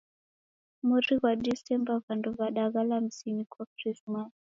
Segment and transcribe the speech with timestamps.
[0.87, 4.37] Mori ghwa Disemba w'andu w'adaghala mizinyi kwa Krismasi